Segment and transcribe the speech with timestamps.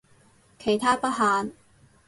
[0.57, 1.51] 其他不限